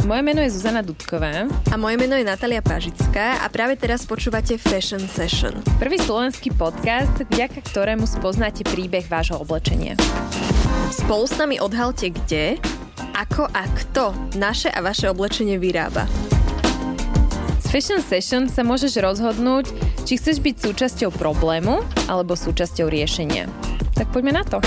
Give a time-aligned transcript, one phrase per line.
[0.00, 1.44] Moje meno je Zuzana Dudková.
[1.68, 5.52] A moje meno je Natalia Pažická a práve teraz počúvate Fashion Session.
[5.76, 10.00] Prvý slovenský podcast, vďaka ktorému spoznáte príbeh vášho oblečenia.
[10.88, 12.56] Spolu s nami odhalte kde,
[13.12, 16.08] ako a kto naše a vaše oblečenie vyrába.
[17.60, 19.68] S Fashion Session sa môžeš rozhodnúť,
[20.08, 23.52] či chceš byť súčasťou problému alebo súčasťou riešenia.
[24.00, 24.64] Tak poďme na to.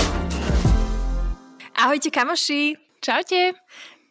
[1.74, 2.78] Ahojte kamoši!
[3.04, 3.52] Čaute!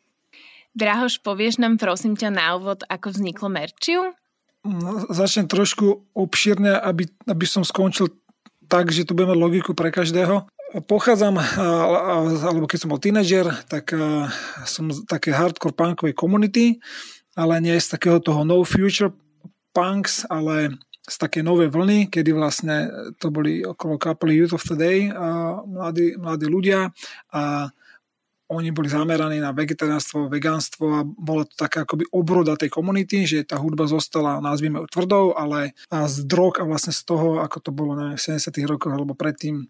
[0.80, 4.16] Drahoš, povieš nám prosím ťa na úvod, ako vzniklo Merčiu?
[4.64, 8.16] No, začnem trošku obšírne, aby, aby som skončil
[8.72, 10.48] tak, že to bude mať logiku pre každého.
[10.88, 11.36] Pochádzam,
[12.46, 13.92] alebo keď som bol tínedžer, tak
[14.64, 16.80] som z také hardcore punkovej komunity,
[17.36, 19.12] ale nie z takého toho no future
[19.74, 20.78] punks, ale
[21.10, 22.88] z také novej vlny, kedy vlastne
[23.18, 25.10] to boli okolo kapely Youth of the Day,
[25.66, 26.94] mladí, mladí ľudia
[27.34, 27.74] a
[28.50, 33.46] oni boli zameraní na vegetariánstvo, vegánstvo a bola to taká akoby obroda tej komunity, že
[33.46, 37.70] tá hudba zostala, nazvime ju tvrdou, ale z drog a vlastne z toho, ako to
[37.70, 39.70] bolo na 70 rokoch alebo predtým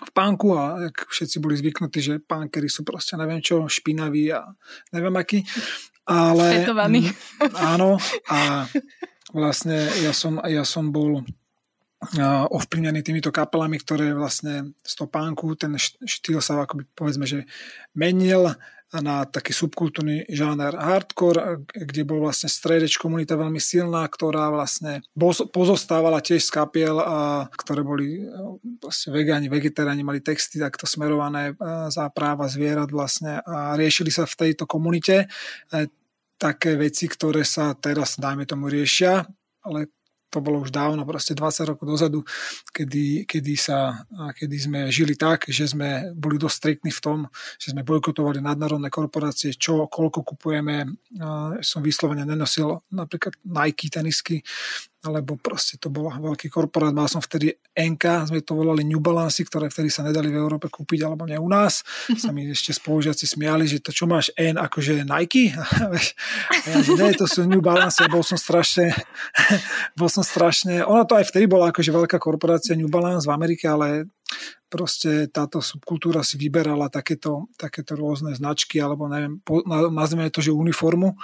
[0.00, 4.48] v pánku a jak všetci boli zvyknutí, že pánkery sú proste neviem čo, špinaví a
[4.96, 5.44] neviem aký.
[6.08, 7.12] Ale, Svetovaní.
[7.76, 8.00] Áno
[8.32, 8.64] a
[9.36, 11.20] vlastne ja som, ja som bol
[12.48, 17.44] ovplyvnený týmito kapelami, ktoré vlastne z toho pánku, ten štýl sa akoby povedzme, že
[17.92, 18.56] menil
[18.98, 25.06] na taký subkultúrny žáner hardcore, kde bol vlastne stredeč komunita veľmi silná, ktorá vlastne
[25.54, 26.98] pozostávala tiež z kapiel,
[27.54, 28.26] ktoré boli
[28.82, 31.54] vlastne vegáni, vegetariáni, mali texty takto smerované
[31.86, 35.30] za práva zvierat vlastne a riešili sa v tejto komunite.
[35.70, 35.86] E,
[36.34, 39.22] také veci, ktoré sa teraz, dajme tomu, riešia,
[39.62, 39.86] ale
[40.30, 42.22] to bolo už dávno, proste 20 rokov dozadu,
[42.70, 44.06] kedy, kedy, sa,
[44.38, 47.18] kedy sme žili tak, že sme boli dosť striktní v tom,
[47.58, 50.86] že sme bojkotovali nadnárodné korporácie, čo, koľko kupujeme.
[51.60, 54.40] Som vyslovene nenosil napríklad Nike tenisky,
[55.00, 59.40] lebo proste to bol veľký korporát, mal som vtedy NK, sme to volali New Balance,
[59.40, 61.80] ktoré vtedy sa nedali v Európe kúpiť, alebo nie u nás.
[62.20, 65.56] Sa mi ešte spolužiaci smiali, že to čo máš N, akože Nike?
[65.56, 68.92] A ja, že nie, to sú New Balance, bol som strašne,
[69.98, 73.72] bol som strašne, ona to aj vtedy bola akože veľká korporácia New Balance v Amerike,
[73.72, 74.04] ale
[74.68, 79.40] proste táto subkultúra si vyberala takéto, takéto rôzne značky, alebo neviem,
[79.90, 81.16] nazveme to, že uniformu.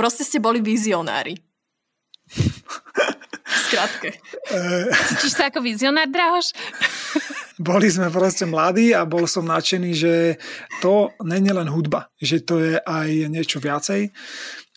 [0.00, 1.36] Proste ste boli vizionári.
[3.58, 4.08] Skratke.
[5.10, 6.54] Cítiš sa ako vizionár, Drahoš?
[7.58, 10.14] Boli sme proste mladí a bol som nadšený, že
[10.78, 14.14] to není len hudba, že to je aj niečo viacej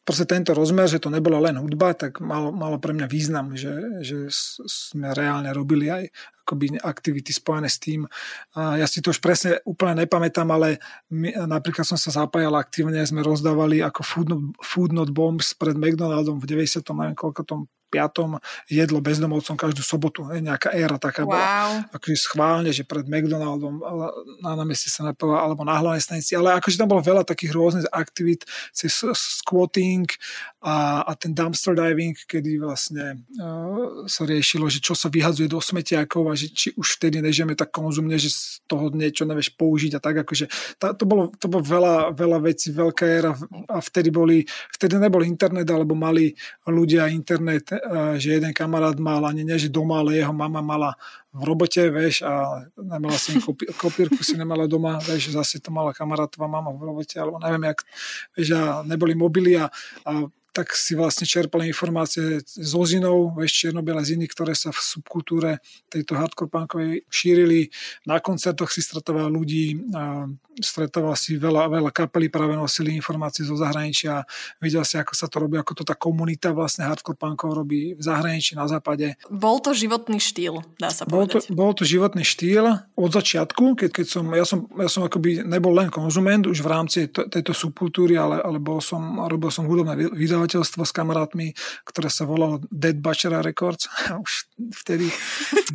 [0.02, 4.02] proste tento rozmer, že to nebola len hudba, tak malo, malo pre mňa význam, že,
[4.02, 4.28] že
[4.66, 6.10] sme reálne robili aj
[6.42, 8.10] akoby aktivity spojené s tým.
[8.58, 10.82] A ja si to už presne úplne nepamätám, ale
[11.14, 15.78] my, napríklad som sa zapájal aktívne, sme rozdávali ako food not, food not bombs pred
[15.78, 16.82] McDonaldom v 90.
[16.98, 17.62] neviem koľko tom
[18.72, 20.24] jedlo bezdomovcom každú sobotu.
[20.32, 21.32] Je nejaká éra taká wow.
[21.32, 21.46] bola.
[21.92, 23.84] Akože schválne, že pred McDonaldom
[24.40, 26.34] na námestí sa napovedal, alebo na hlavnej stanici.
[26.34, 30.08] Ale akože tam bolo veľa takých rôznych aktivít, cez squatting
[30.62, 35.58] a, a ten dumpster diving, kedy vlastne uh, sa riešilo, že čo sa vyhadzuje do
[35.58, 39.98] smetiakov a že či už vtedy nežijeme tak konzumne, že z toho niečo nevieš použiť
[39.98, 43.34] a tak akože tá, to, bolo, to bolo veľa, veľa vecí, veľká éra
[43.68, 46.32] a vtedy boli, vtedy nebol internet alebo mali
[46.70, 47.74] ľudia internet
[48.18, 50.92] že jeden kamarát mal ani než doma, ale jeho mama mala
[51.32, 55.96] v robote, vieš, a nemala si kopí, kopírku, si nemala doma, vieš, zase to mala
[55.96, 57.80] kamarátová mama v robote, alebo neviem, jak,
[58.36, 59.72] vieš, a neboli mobily a,
[60.04, 65.64] a tak si vlastne čerpali informácie z ozinov, vieš, čiernobiele ziny, ktoré sa v subkultúre
[65.88, 67.72] tejto hardcore punkovej šírili.
[68.04, 70.28] Na koncertoch si stretoval ľudí, a
[70.60, 74.28] stretoval si veľa, veľa kapely, práve nosili informácie zo zahraničia,
[74.60, 78.04] videl si, ako sa to robí, ako to tá komunita vlastne hardcore punkov robí v
[78.04, 79.16] zahraničí, na západe.
[79.32, 81.50] Bol to životný štýl, dá sa bol povedať.
[81.50, 82.66] To, bol to životný štýl
[82.98, 86.72] od začiatku, keď, keď som, ja som, ja som akoby nebol len konzument už v
[86.72, 91.54] rámci tejto subkultúry, ale, ale bol som, robil som hudobné vydavateľstvo s kamarátmi,
[91.84, 93.92] ktoré sa volalo Dead Butcher Records,
[94.26, 94.48] už
[94.86, 95.12] vtedy,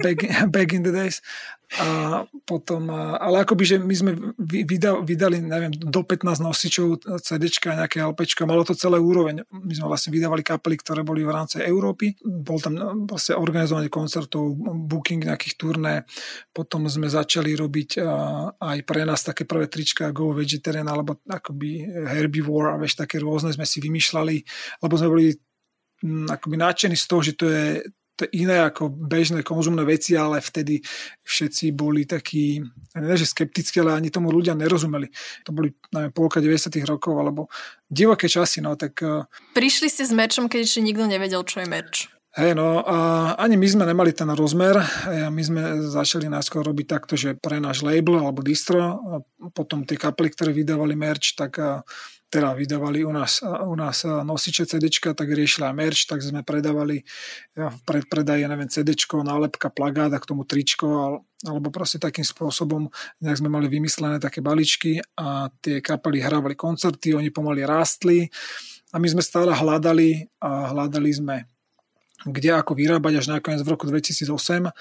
[0.03, 0.23] back,
[0.55, 1.21] back in the days.
[1.83, 4.13] A potom, ale akoby, že my sme
[5.03, 9.43] vydali, neviem, do 15 nosičov CD a nejaké LP, malo to celé úroveň.
[9.51, 12.15] My sme vlastne vydávali kapely, ktoré boli v rámci Európy.
[12.23, 14.55] Bol tam no, vlastne organizovanie koncertov,
[14.87, 15.95] booking nejakých turné.
[16.55, 17.99] Potom sme začali robiť
[18.63, 23.51] aj pre nás také prvé trička Go Vegetarian alebo akoby Herbivore a vieš, také rôzne
[23.51, 24.37] sme si vymýšľali,
[24.87, 25.35] lebo sme boli
[26.31, 27.83] akoby nadšení z toho, že to je
[28.33, 30.81] iné ako bežné konzumné veci, ale vtedy
[31.27, 32.65] všetci boli takí,
[32.97, 35.13] ne že skeptickí, ale ani tomu ľudia nerozumeli.
[35.45, 37.53] To boli neviem, polka 90 rokov, alebo
[37.85, 38.97] divoké časy, no tak...
[39.05, 42.09] Eh, Prišli ste s merčom, keď ešte nikto nevedel, čo je merč.
[42.37, 44.77] Hej, no a ani my sme nemali ten rozmer.
[45.09, 49.25] My sme začali najskôr robiť takto, že pre náš label alebo distro, a
[49.57, 51.81] potom tie kapely, ktoré vydávali merch, tak eh,
[52.27, 57.07] teda vydávali u nás, u nás nosiče CD, tak riešili aj merch, tak sme predávali
[57.55, 62.91] v predpredaji, neviem, CD, nálepka, plagát a k tomu tričko, alebo proste takým spôsobom
[63.23, 68.27] nejak sme mali vymyslené také balíčky a tie kapely hrávali koncerty, oni pomaly rástli
[68.91, 71.37] a my sme stále hľadali a hľadali sme
[72.25, 74.73] kde ako vyrábať až nakoniec v roku 2008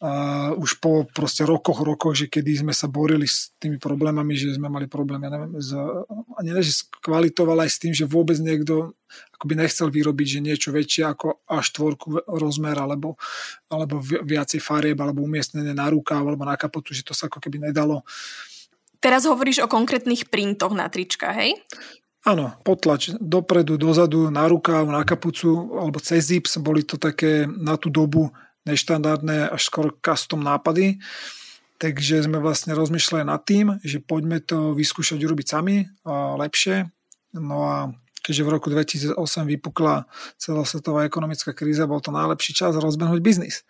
[0.00, 0.10] a
[0.56, 4.72] už po proste rokoch, rokoch, že kedy sme sa borili s tými problémami, že sme
[4.72, 5.70] mali problém, ja neviem, s,
[6.40, 8.96] ani ne, že s kvalitou, ale aj s tým, že vôbec niekto
[9.36, 13.20] akoby nechcel vyrobiť, že niečo väčšie ako až štvorku rozmer, alebo,
[13.68, 17.70] alebo viacej farieb, alebo umiestnené na rukáv, alebo na kapotu, že to sa ako keby
[17.70, 18.00] nedalo.
[19.00, 21.56] Teraz hovoríš o konkrétnych printoch na trička, hej?
[22.20, 26.60] Áno, potlač dopredu, dozadu, na rukáv, na kapucu alebo cez zips.
[26.60, 28.28] Boli to také na tú dobu
[28.68, 31.00] neštandardné až skoro custom nápady.
[31.80, 36.92] Takže sme vlastne rozmýšľali nad tým, že poďme to vyskúšať urobiť sami a lepšie.
[37.40, 37.76] No a
[38.30, 39.18] keďže v roku 2008
[39.58, 40.06] vypukla
[40.38, 43.66] celosvetová ekonomická kríza, bol to najlepší čas rozbehnúť biznis.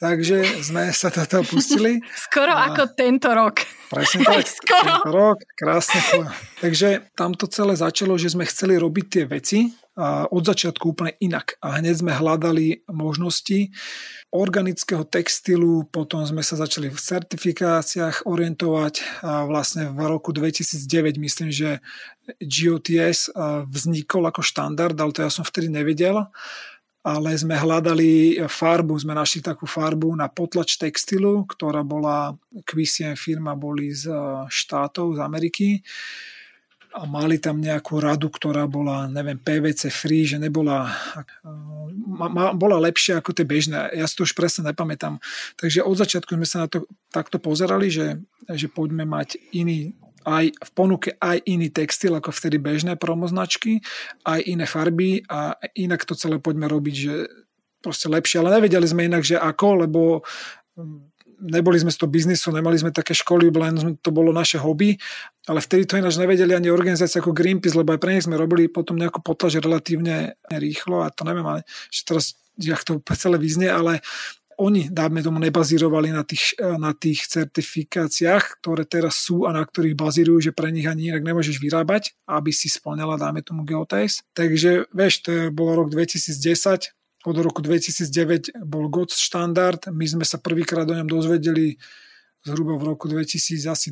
[0.00, 2.00] Takže sme sa toto pustili.
[2.24, 2.72] Skoro a...
[2.72, 3.60] ako tento rok.
[3.92, 4.80] Presne tak, Skoro.
[4.80, 6.00] tento rok, krásne.
[6.64, 9.58] Takže tam to celé začalo, že sme chceli robiť tie veci
[10.30, 11.58] od začiatku úplne inak.
[11.58, 13.74] A hneď sme hľadali možnosti
[14.30, 18.94] organického textilu, potom sme sa začali v certifikáciách orientovať
[19.26, 21.82] a vlastne v roku 2009 myslím, že
[22.38, 23.34] GOTS
[23.66, 26.30] vznikol ako štandard, ale to ja som vtedy nevedel
[27.08, 32.36] ale sme hľadali farbu, sme našli takú farbu na potlač textilu, ktorá bola,
[32.68, 34.12] QCM firma boli z
[34.52, 35.68] štátov, z Ameriky
[36.94, 40.88] a mali tam nejakú radu, ktorá bola, neviem, PVC free, že nebola,
[41.94, 43.92] ma, bola lepšia ako tie bežné.
[43.92, 45.20] Ja si to už presne nepamätám.
[45.60, 49.92] Takže od začiatku sme sa na to takto pozerali, že, že poďme mať iný
[50.28, 53.80] aj v ponuke aj iný textil ako vtedy bežné promoznačky,
[54.28, 57.14] aj iné farby a inak to celé poďme robiť, že
[57.80, 58.44] proste lepšie.
[58.44, 60.20] Ale nevedeli sme inak, že ako, lebo
[61.40, 64.98] neboli sme z toho biznisu, nemali sme také školy, len to bolo naše hobby,
[65.46, 68.66] ale vtedy to ináč nevedeli ani organizácie ako Greenpeace, lebo aj pre nich sme robili
[68.68, 73.70] potom nejakú potlaž relatívne rýchlo a to neviem, ale že teraz jak to celé vyznie,
[73.70, 74.02] ale
[74.58, 79.94] oni, dáme tomu, nebazírovali na tých, na tých certifikáciách, ktoré teraz sú a na ktorých
[79.94, 84.26] bazírujú, že pre nich ani inak nemôžeš vyrábať, aby si splňala, dáme tomu geotaste.
[84.34, 86.90] Takže, vieš, to bolo rok 2010,
[87.26, 89.90] od roku 2009 bol GOTS štandard.
[89.90, 91.74] My sme sa prvýkrát o ňom dozvedeli
[92.46, 93.90] zhruba v roku 2012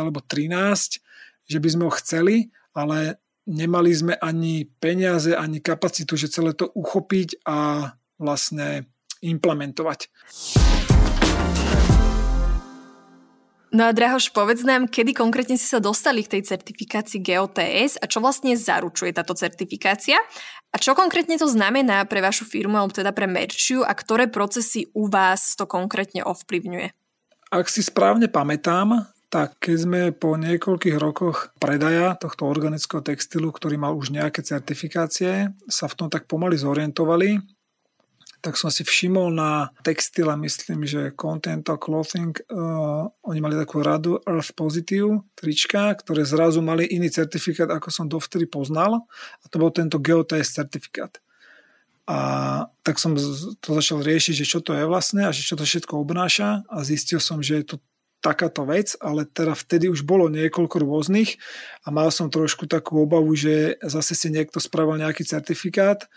[0.00, 1.00] alebo 13,
[1.46, 6.72] že by sme ho chceli, ale nemali sme ani peniaze, ani kapacitu, že celé to
[6.72, 8.88] uchopiť a vlastne
[9.20, 10.08] implementovať.
[13.76, 18.08] No a Drahoš, povedz nám, kedy konkrétne si sa dostali k tej certifikácii GOTS a
[18.08, 20.16] čo vlastne zaručuje táto certifikácia
[20.72, 24.88] a čo konkrétne to znamená pre vašu firmu alebo teda pre Merčiu a ktoré procesy
[24.96, 26.88] u vás to konkrétne ovplyvňuje?
[27.52, 33.76] Ak si správne pamätám, tak keď sme po niekoľkých rokoch predaja tohto organického textilu, ktorý
[33.76, 37.44] mal už nejaké certifikácie, sa v tom tak pomaly zorientovali,
[38.40, 44.22] tak som si všimol na textile, myslím, že Continental Clothing, uh, oni mali takú radu
[44.22, 49.06] Earth Positive trička, ktoré zrazu mali iný certifikát, ako som dovtedy poznal
[49.40, 51.18] a to bol tento GeoTS certifikát.
[52.06, 52.18] A
[52.86, 53.18] tak som
[53.58, 56.76] to začal riešiť, že čo to je vlastne a že čo to všetko obnáša a
[56.86, 57.76] zistil som, že je to
[58.22, 61.38] takáto vec, ale teda vtedy už bolo niekoľko rôznych
[61.86, 66.10] a mal som trošku takú obavu, že zase si niekto spravil nejaký certifikát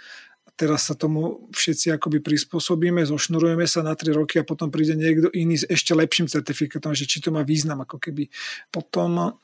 [0.60, 5.32] teraz sa tomu všetci akoby prispôsobíme, zošnurujeme sa na 3 roky a potom príde niekto
[5.32, 8.28] iný s ešte lepším certifikátom, že či to má význam ako keby.
[8.68, 9.40] Potom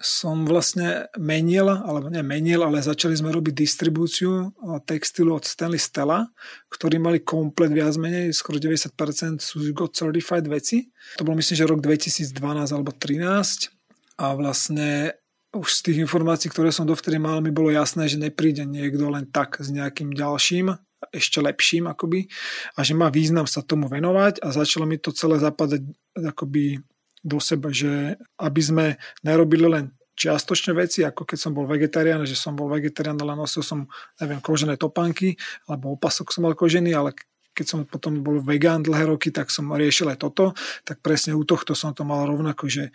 [0.00, 4.48] som vlastne menil, alebo nemenil, ale začali sme robiť distribúciu
[4.88, 6.24] textilu od Stanley Stella,
[6.72, 8.96] ktorí mali komplet viac menej, skoro 90%
[9.44, 10.88] sú God Certified veci.
[11.20, 12.32] To bol myslím, že rok 2012
[12.72, 13.76] alebo 2013
[14.24, 15.19] a vlastne
[15.50, 19.26] už z tých informácií, ktoré som dovtedy mal, mi bolo jasné, že nepríde niekto len
[19.26, 20.70] tak s nejakým ďalším,
[21.10, 22.30] ešte lepším akoby,
[22.76, 24.44] a že má význam sa tomu venovať.
[24.44, 25.82] A začalo mi to celé zapadať
[26.14, 26.78] akoby
[27.26, 28.86] do seba, že aby sme
[29.26, 33.64] nerobili len čiastočné veci, ako keď som bol vegetarián, že som bol vegetarián, ale nosil
[33.64, 33.88] som,
[34.20, 37.16] neviem, kožené topánky, alebo opasok som mal kožený, ale
[37.56, 40.52] keď som potom bol vegán dlhé roky, tak som riešil aj toto,
[40.86, 42.94] tak presne u tohto som to mal rovnako, že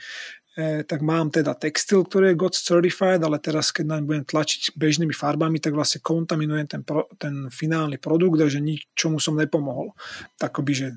[0.88, 5.12] tak mám teda textil, ktorý je GOTS certified, ale teraz keď naň budem tlačiť bežnými
[5.12, 9.91] farbami, tak vlastne kontaminujem ten, pro, ten finálny produkt a že ničomu som nepomohol.
[10.39, 10.88] Takoby, že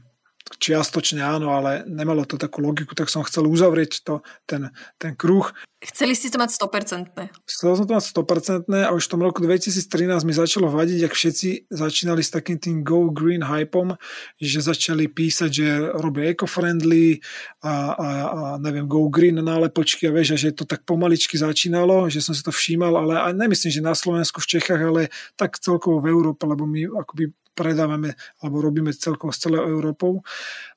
[0.57, 5.53] čiastočne áno, ale nemalo to takú logiku, tak som chcel uzavrieť to, ten, ten kruh.
[5.79, 7.15] Chceli ste to mať 100%?
[7.47, 11.15] Chcel som to mať 100% a už v tom roku 2013 mi začalo vadiť, ak
[11.15, 13.95] všetci začínali s takým tým Go Green hypom,
[14.43, 15.69] že začali písať, že
[16.03, 17.23] robia eco-friendly
[17.63, 22.25] a, a, a neviem, Go Green nálepočky a vieš, že to tak pomaličky začínalo, že
[22.25, 26.03] som si to všímal, ale aj nemyslím, že na Slovensku, v Čechách, ale tak celkovo
[26.03, 30.23] v Európe, lebo my akoby predávame alebo robíme celkovo s celou Európou.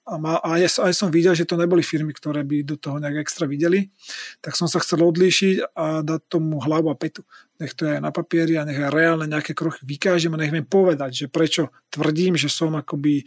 [0.09, 2.97] A, má, a aj, aj som videl, že to neboli firmy, ktoré by do toho
[2.97, 3.93] nejak extra videli.
[4.41, 7.21] Tak som sa chcel odlíšiť a dať tomu hlavu a petu.
[7.61, 11.13] Nech to je na papieri a nech reálne nejaké krochy vykážem a nech viem povedať,
[11.13, 13.21] že prečo tvrdím, že som akoby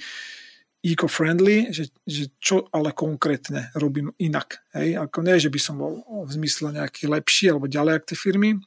[0.84, 4.60] eco-friendly, že, že čo ale konkrétne robím inak.
[4.76, 5.00] Hej?
[5.00, 8.60] Ako nie, že by som bol v zmysle nejaký lepší alebo ďalej ak tie firmy,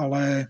[0.00, 0.48] ale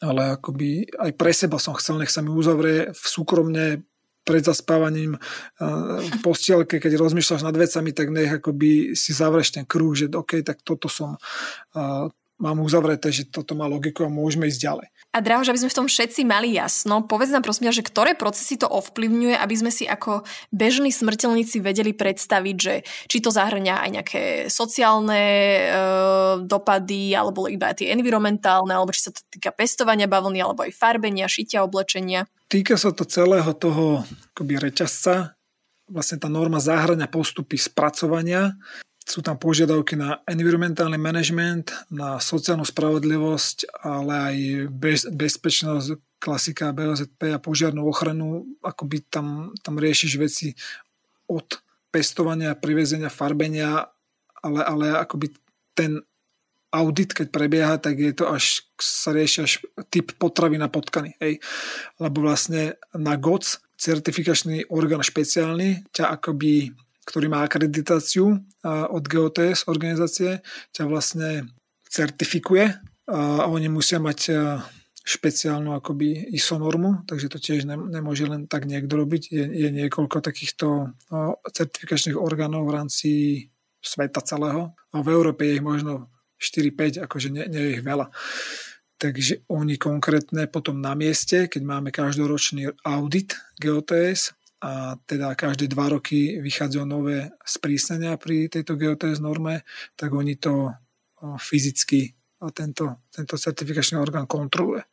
[0.00, 3.84] ale akoby aj pre seba som chcel, nech sa mi uzavrie v súkromne
[4.20, 5.16] pred zaspávaním
[5.58, 10.44] v postielke, keď rozmýšľaš nad vecami, tak nech akoby si zavreš ten kruh, že OK,
[10.44, 11.16] tak toto som
[12.40, 14.86] mám uzavreté, že toto má logiku a môžeme ísť ďalej.
[15.10, 18.56] A Drahož, aby sme v tom všetci mali jasno, povedz nám prosím, že ktoré procesy
[18.56, 22.74] to ovplyvňuje, aby sme si ako bežní smrteľníci vedeli predstaviť, že
[23.10, 25.64] či to zahrňa aj nejaké sociálne e,
[26.46, 31.26] dopady, alebo iba tie environmentálne, alebo či sa to týka pestovania bavlny, alebo aj farbenia,
[31.26, 32.30] šitia, oblečenia.
[32.46, 35.34] Týka sa to celého toho akoby reťazca,
[35.90, 38.54] vlastne tá norma zahrania postupy spracovania,
[39.04, 44.36] sú tam požiadavky na environmentálny management, na sociálnu spravodlivosť, ale aj
[44.70, 50.52] bez, bezpečnosť, klasika BOZP a požiarnú ochranu, akoby tam, tam riešiš veci
[51.26, 51.48] od
[51.90, 53.88] pestovania, privezenia, farbenia,
[54.44, 55.32] ale, ale akoby
[55.72, 56.04] ten
[56.70, 59.52] audit, keď prebieha, tak je to až, sa rieši až
[59.90, 61.18] typ potravy na potkany.
[61.18, 61.42] Hej.
[61.98, 66.70] Lebo vlastne na GOC, certifikačný orgán špeciálny, ťa akoby
[67.04, 71.50] ktorý má akreditáciu od GOTS organizácie, ťa vlastne
[71.88, 72.76] certifikuje
[73.10, 74.20] a oni musia mať
[75.00, 79.22] špeciálnu akoby ISO normu, takže to tiež nemôže len tak niekto robiť.
[79.32, 80.94] Je, je niekoľko takýchto
[81.50, 83.10] certifikačných orgánov v rámci
[83.80, 88.12] sveta celého a v Európe je ich možno 4-5, akože nie, nie je ich veľa.
[89.00, 95.88] Takže oni konkrétne potom na mieste, keď máme každoročný audit GOTS, a teda každé dva
[95.88, 99.64] roky vychádzajú nové sprísnenia pri tejto GOTS norme,
[99.96, 100.76] tak oni to
[101.40, 104.84] fyzicky a tento, tento certifikačný orgán kontroluje.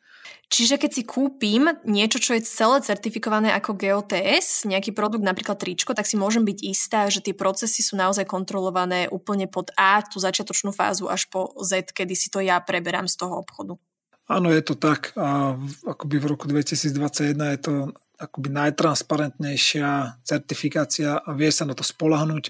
[0.48, 5.96] Čiže keď si kúpim niečo, čo je celé certifikované ako GOTS, nejaký produkt, napríklad tričko,
[5.96, 10.20] tak si môžem byť istá, že tie procesy sú naozaj kontrolované úplne pod A, tú
[10.20, 13.80] začiatočnú fázu, až po Z, kedy si to ja preberám z toho obchodu.
[14.28, 15.16] Áno, je to tak.
[15.16, 15.56] A
[15.88, 17.74] akoby v roku 2021 je to
[18.18, 22.50] akoby najtransparentnejšia certifikácia a vie sa na to spolahnuť.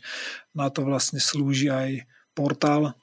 [0.55, 2.95] Na to vlastne slúži aj portál,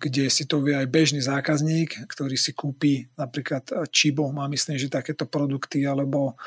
[0.00, 4.88] kde si to vie aj bežný zákazník, ktorý si kúpi napríklad Chibo, má myslím, že
[4.88, 6.40] takéto produkty, alebo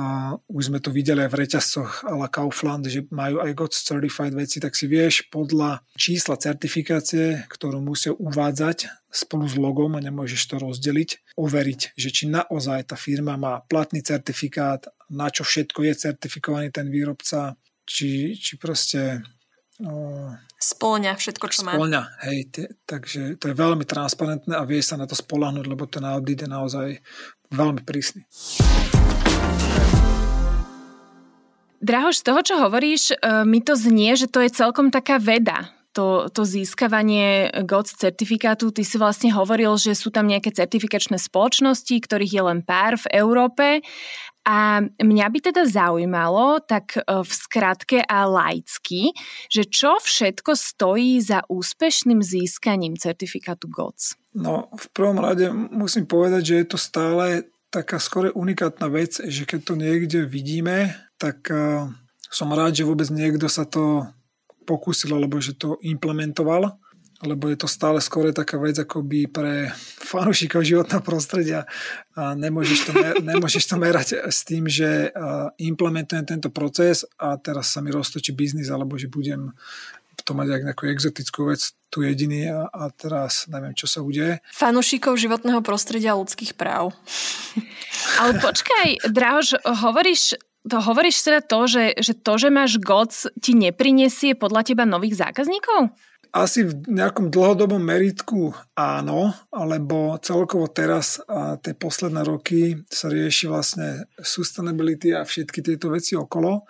[0.00, 3.84] a už sme to videli aj v reťazcoch a la Kaufland, že majú aj GOTS
[3.84, 10.00] Certified veci, tak si vieš podľa čísla certifikácie, ktorú musia uvádzať spolu s logom a
[10.00, 15.84] nemôžeš to rozdeliť, overiť, že či naozaj tá firma má platný certifikát, na čo všetko
[15.84, 19.20] je certifikovaný ten výrobca, či, či proste
[19.84, 21.76] uh, spolňa všetko, čo má.
[21.76, 25.84] Spolňa, hej, t- takže to je veľmi transparentné a vie sa na to spolahnuť, lebo
[25.84, 26.88] ten audit je naozaj
[27.52, 28.24] veľmi prísny.
[31.82, 35.66] Drahoš, z toho, čo hovoríš, e, mi to znie, že to je celkom taká veda,
[35.92, 38.72] to, to získavanie GOTS certifikátu.
[38.72, 43.06] Ty si vlastne hovoril, že sú tam nejaké certifikačné spoločnosti, ktorých je len pár v
[43.12, 43.66] Európe.
[44.42, 49.14] A mňa by teda zaujímalo, tak e, v skratke a laicky,
[49.46, 54.18] že čo všetko stojí za úspešným získaním certifikátu GOTS?
[54.34, 59.48] No, v prvom rade musím povedať, že je to stále taká skore unikátna vec, že
[59.48, 60.92] keď to niekde vidíme,
[61.22, 61.86] tak uh,
[62.26, 64.10] som rád, že vôbec niekto sa to
[64.66, 66.74] pokúsil, alebo že to implementoval,
[67.22, 69.70] lebo je to stále skôr taká vec akoby pre
[70.02, 71.70] fanúšikov životného prostredia
[72.18, 77.38] a nemôžeš to, mer- nemôžeš to merať s tým, že uh, implementujem tento proces a
[77.38, 79.54] teraz sa mi roztočí biznis, alebo že budem
[80.22, 84.38] to mať ako nejakú exotickú vec tu jediný a, a teraz neviem, čo sa udeje.
[84.54, 86.94] Fanušikov životného prostredia a ľudských práv.
[88.22, 93.52] Ale počkaj, Drahož, hovoríš to hovoríš teda to, že, že to, že máš GOC, ti
[93.58, 95.90] neprinesie podľa teba nových zákazníkov?
[96.32, 103.52] Asi v nejakom dlhodobom meritku áno, alebo celkovo teraz a tie posledné roky sa rieši
[103.52, 106.64] vlastne sustainability a všetky tieto veci okolo.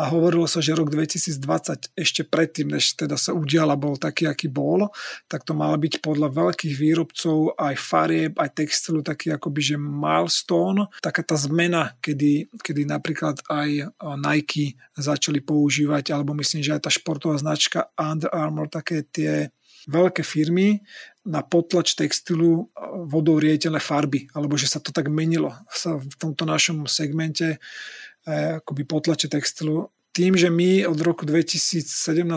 [0.00, 4.32] A hovorilo sa, že rok 2020 ešte predtým, než teda sa udial a bol taký,
[4.32, 4.88] aký bol,
[5.28, 10.88] tak to malo byť podľa veľkých výrobcov aj farieb, aj textilu taký akoby, že milestone,
[11.04, 16.90] taká tá zmena, kedy, kedy napríklad aj Nike začali používať, alebo myslím, že aj tá
[16.90, 19.50] športová značka Under Armour, také tie
[19.90, 20.82] veľké firmy
[21.22, 22.70] na potlač textilu
[23.06, 28.58] vodou rieteľné farby, alebo že sa to tak menilo sa v tomto našom segmente eh,
[28.58, 29.90] akoby potlače textilu.
[30.12, 32.28] Tým, že my od roku 2017-18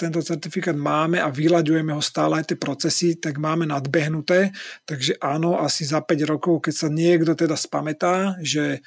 [0.00, 4.48] tento certifikát máme a vyľaďujeme ho stále aj tie procesy, tak máme nadbehnuté.
[4.88, 8.80] Takže áno, asi za 5 rokov, keď sa niekto teda spametá, že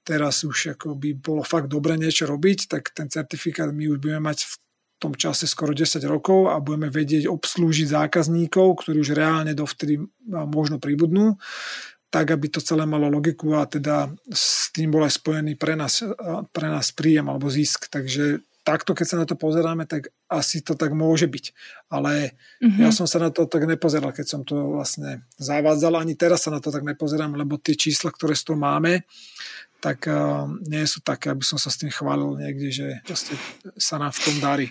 [0.00, 4.24] teraz už ako by bolo fakt dobre niečo robiť, tak ten certifikát my už budeme
[4.24, 4.52] mať v
[4.98, 10.82] tom čase skoro 10 rokov a budeme vedieť obslúžiť zákazníkov, ktorí už reálne dovtedy možno
[10.82, 11.38] pribudnú,
[12.10, 16.02] tak aby to celé malo logiku a teda s tým bol aj spojený pre nás,
[16.50, 17.86] pre nás príjem alebo zisk.
[17.92, 21.46] Takže takto, keď sa na to pozeráme, tak asi to tak môže byť.
[21.88, 22.80] Ale mm-hmm.
[22.84, 26.00] ja som sa na to tak nepozeral, keď som to vlastne zavádzal.
[26.00, 29.08] Ani teraz sa na to tak nepozerám, lebo tie čísla, ktoré z toho máme,
[29.78, 32.88] tak uh, nie sú také, aby som sa s tým chválil niekde, že
[33.78, 34.68] sa nám v tom darí.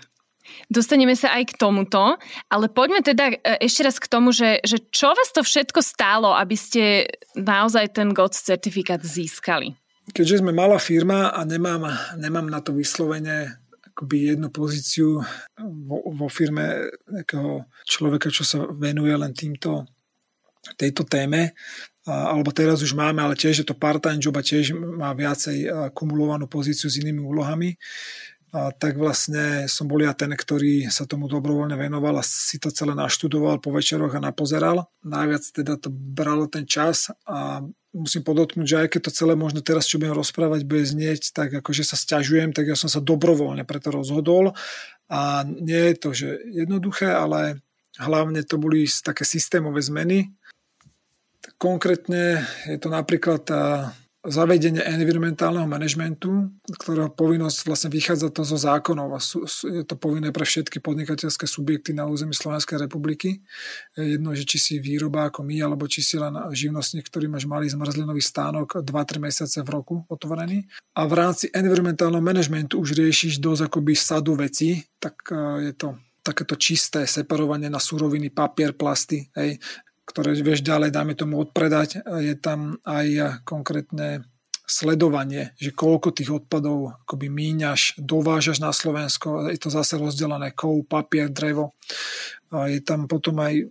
[0.68, 2.20] Dostaneme sa aj k tomuto,
[2.52, 6.36] ale poďme teda e, ešte raz k tomu, že, že čo vás to všetko stálo,
[6.36, 9.76] aby ste naozaj ten GOTS certifikát získali?
[10.12, 13.60] Keďže sme malá firma a nemám, nemám na to vyslovene
[13.92, 15.26] akoby jednu pozíciu
[15.58, 19.90] vo, vo firme nejakého človeka, čo sa venuje len týmto
[20.78, 21.58] tejto téme,
[22.08, 26.48] alebo teraz už máme, ale tiež je to part-time job a tiež má viacej kumulovanú
[26.48, 27.76] pozíciu s inými úlohami,
[28.56, 32.72] a tak vlastne som bol ja ten, ktorý sa tomu dobrovoľne venoval a si to
[32.72, 34.88] celé naštudoval po večeroch a napozeral.
[35.04, 37.60] Najviac teda to bralo ten čas a
[37.92, 41.60] musím podotknúť, že aj keď to celé možno teraz, čo budem rozprávať, bude znieť tak,
[41.60, 44.56] akože sa stiažujem, tak ja som sa dobrovoľne preto rozhodol
[45.12, 47.60] a nie je to, že jednoduché, ale
[48.00, 50.32] hlavne to boli také systémové zmeny.
[51.60, 53.44] Konkrétne je to napríklad
[54.28, 60.36] zavedenie environmentálneho manažmentu, ktorého povinnosť vlastne vychádza to zo zákonov a sú, je to povinné
[60.36, 63.40] pre všetky podnikateľské subjekty na území Slovenskej republiky.
[63.96, 67.48] Je jedno, že či si výroba ako my, alebo či si len živnostník, ktorý máš
[67.48, 70.68] malý zmrzlinový stánok 2-3 mesiace v roku otvorený.
[71.00, 75.96] A v rámci environmentálneho manažmentu už riešiš dosť akoby sadu vecí, tak e, je to
[76.28, 79.56] takéto čisté separovanie na suroviny, papier, plasty, hej,
[80.08, 82.02] ktoré vieš ďalej, dáme tomu odpredať.
[82.24, 84.24] Je tam aj konkrétne
[84.68, 90.84] sledovanie, že koľko tých odpadov akoby míňaš, dovážaš na Slovensko, je to zase rozdelené kov,
[90.88, 91.72] papier, drevo.
[92.52, 93.68] Je tam potom aj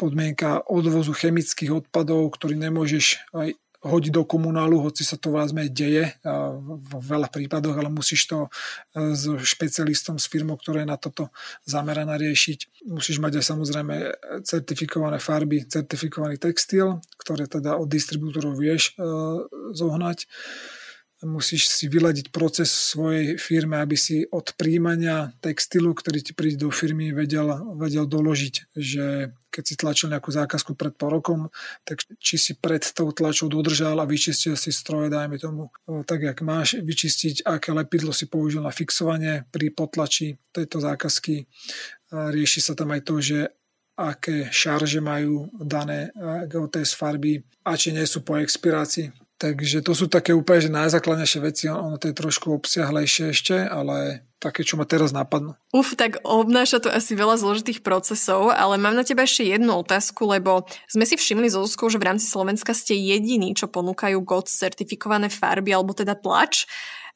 [0.00, 6.18] podmienka odvozu chemických odpadov, ktorý nemôžeš aj hodiť do komunálu, hoci sa to vlastne deje
[6.58, 8.48] v veľa prípadoch, ale musíš to e,
[9.14, 11.30] s špecialistom, s firmou, ktorá je na toto
[11.62, 12.90] zameraná riešiť.
[12.90, 13.94] Musíš mať aj samozrejme
[14.42, 19.06] certifikované farby, certifikovaný textil, ktoré teda od distribútorov vieš e,
[19.74, 20.26] zohnať.
[21.26, 26.70] Musíš si vyladiť proces svojej firme, aby si od príjmania textilu, ktorý ti príde do
[26.70, 31.50] firmy, vedel, vedel doložiť, že keď si tlačil nejakú zákazku pred pol rokom,
[31.82, 35.74] tak či si pred tou tlačou dodržal a vyčistil si stroje, dajme tomu,
[36.06, 41.50] tak jak máš vyčistiť, aké lepidlo si použil na fixovanie pri potlači tejto zákazky.
[42.14, 43.38] Rieši sa tam aj to, že
[43.98, 46.14] aké šarže majú dané
[46.46, 51.40] GOTS farby a či nie sú po expirácii Takže to sú také úplne že najzákladnejšie
[51.46, 55.54] veci, ono to je trošku obsiahlejšie ešte, ale také, čo ma teraz napadnú.
[55.70, 60.26] Uf, tak obnáša to asi veľa zložitých procesov, ale mám na teba ešte jednu otázku,
[60.26, 64.58] lebo sme si všimli zo Zuzkou, že v rámci Slovenska ste jediní, čo ponúkajú GOTS
[64.58, 66.66] certifikované farby, alebo teda tlač.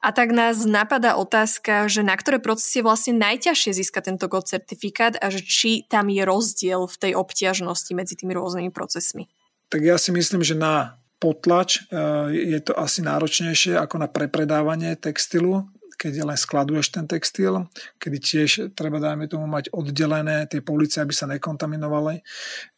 [0.03, 4.51] A tak nás napadá otázka, že na ktoré procesy je vlastne najťažšie získať tento GOT
[4.51, 9.31] certifikát a že či tam je rozdiel v tej obťažnosti medzi tými rôznymi procesmi.
[9.71, 12.03] Tak ja si myslím, že na potlač e,
[12.35, 17.71] je to asi náročnejšie ako na prepredávanie textilu, keď len skladuješ ten textil,
[18.03, 22.27] kedy tiež treba, dajme tomu, mať oddelené tie police, aby sa nekontaminovali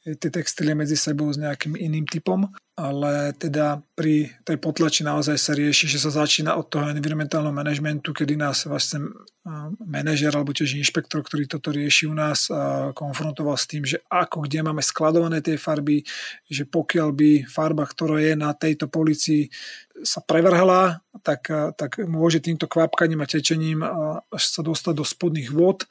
[0.04, 5.54] tie textílie medzi sebou s nejakým iným typom, ale teda pri tej potlači naozaj sa
[5.54, 9.14] rieši, že sa začína od toho environmentálneho manažmentu, kedy nás vlastne
[9.78, 12.50] manažer alebo tiež inšpektor, ktorý toto rieši u nás,
[12.98, 16.02] konfrontoval s tým, že ako kde máme skladované tie farby,
[16.50, 19.46] že pokiaľ by farba, ktorá je na tejto policii
[20.02, 21.46] sa prevrhla, tak,
[21.78, 23.86] tak môže týmto kvapkaním a tečením
[24.34, 25.86] sa dostať do spodných vod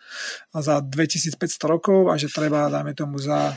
[0.51, 3.55] za 2500 rokov a že treba, dáme tomu, za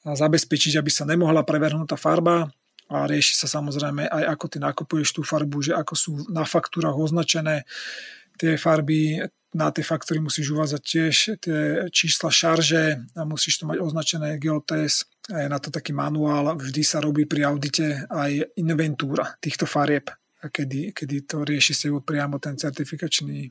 [0.00, 2.48] zabezpečiť, aby sa nemohla prevrhnúť tá farba
[2.90, 6.98] a rieši sa samozrejme aj ako ty nakupuješ tú farbu, že ako sú na faktúrach
[6.98, 7.62] označené
[8.34, 9.22] tie farby,
[9.54, 11.58] na tie faktúry musíš uvázať tiež tie
[11.90, 15.06] čísla šarže a musíš to mať označené GOTS.
[15.30, 20.10] A je na to taký manuál, vždy sa robí pri audite aj inventúra týchto farieb,
[20.42, 23.50] kedy, kedy to rieši si priamo ten certifikačný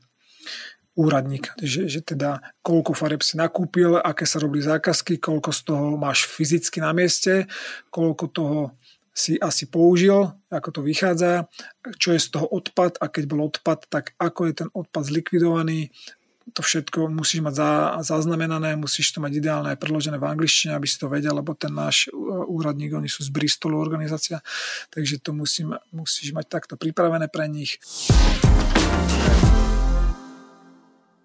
[0.98, 5.86] úradník, že, že teda koľko fareb si nakúpil, aké sa robili zákazky, koľko z toho
[5.94, 7.46] máš fyzicky na mieste,
[7.94, 8.60] koľko toho
[9.10, 11.50] si asi použil, ako to vychádza,
[11.98, 15.90] čo je z toho odpad a keď bol odpad, tak ako je ten odpad zlikvidovaný,
[16.50, 17.70] to všetko musíš mať za,
[18.02, 21.70] zaznamenané, musíš to mať ideálne aj preložené v angličtine, aby si to vedel, lebo ten
[21.70, 22.10] náš
[22.50, 24.42] úradník, oni sú z Bristolu organizácia,
[24.90, 27.78] takže to musím, musíš mať takto pripravené pre nich.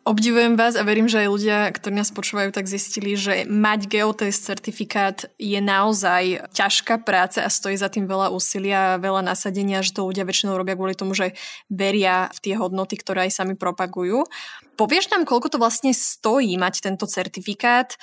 [0.05, 4.45] Obdivujem vás a verím, že aj ľudia, ktorí nás počúvajú, tak zistili, že mať geotest
[4.45, 10.05] certifikát je naozaj ťažká práca a stojí za tým veľa úsilia, veľa nasadenia, že to
[10.05, 11.33] ľudia väčšinou robia kvôli tomu, že
[11.73, 14.29] veria v tie hodnoty, ktoré aj sami propagujú.
[14.77, 17.97] Povieš nám, koľko to vlastne stojí mať tento certifikát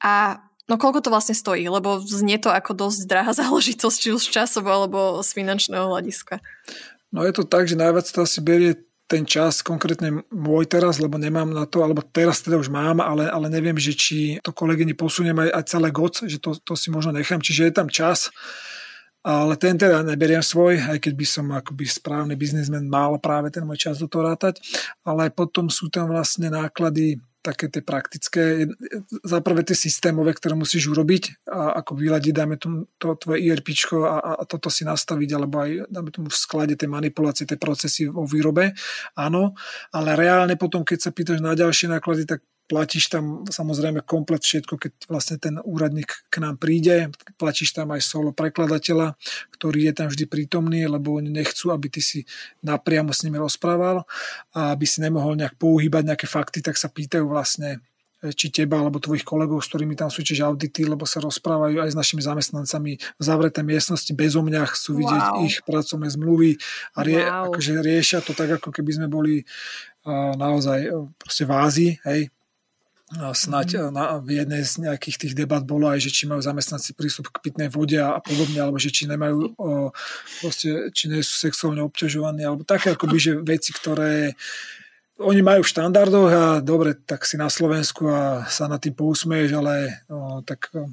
[0.00, 1.66] a No koľko to vlastne stojí?
[1.66, 6.40] Lebo znie to ako dosť drahá záležitosť, či už z časov alebo z finančného hľadiska.
[7.12, 8.78] No je to tak, že najviac to asi berie
[9.10, 13.28] ten čas, konkrétne môj teraz, lebo nemám na to, alebo teraz teda už mám, ale,
[13.28, 16.88] ale neviem, že či to kolegyni posuniem aj, aj celé GOC, že to, to si
[16.88, 18.32] možno nechám, čiže je tam čas,
[19.22, 23.62] ale ten teda neberiem svoj, aj keď by som akoby správny biznismen mal práve ten
[23.62, 24.58] môj čas do toho rátať,
[25.06, 28.70] ale potom sú tam vlastne náklady také tie praktické,
[29.26, 33.74] za prvé tie systémové, ktoré musíš urobiť a ako vyladiť, dáme tomu to tvoje ERP
[34.06, 38.06] a, a toto si nastaviť, alebo aj dáme tomu v sklade tie manipulácie, tie procesy
[38.06, 38.78] vo výrobe,
[39.18, 39.58] áno,
[39.90, 44.74] ale reálne potom, keď sa pýtaš na ďalšie náklady, tak platíš tam samozrejme komplet všetko,
[44.78, 49.18] keď vlastne ten úradník k nám príde, platíš tam aj solo prekladateľa,
[49.52, 52.24] ktorý je tam vždy prítomný, lebo oni nechcú, aby ty si
[52.64, 54.06] napriamo s nimi rozprával
[54.56, 57.82] a aby si nemohol nejak pouhýbať nejaké fakty, tak sa pýtajú vlastne
[58.30, 61.98] či teba alebo tvojich kolegov, s ktorými tam súčiš audity, lebo sa rozprávajú aj s
[61.98, 65.42] našimi zamestnancami v zavretej miestnosti bez mňa, chcú vidieť wow.
[65.42, 66.54] ich pracovné zmluvy
[66.94, 67.50] a rie, wow.
[67.50, 72.30] akože riešia to tak, ako keby sme boli uh, naozaj uh, proste vázy, hej,
[73.12, 73.92] Snaď mm.
[73.92, 77.44] na, v jednej z nejakých tých debat bolo aj, že či majú zamestnanci prístup k
[77.44, 79.92] pitnej vode a podobne, alebo že či nemajú, o,
[80.40, 84.32] proste, či nie sú sexuálne obťažovaní, alebo také akoby, že veci, ktoré
[85.20, 89.50] oni majú v štandardoch a dobre, tak si na Slovensku a sa na tým pousmeješ,
[89.60, 90.72] ale o, tak...
[90.72, 90.88] O,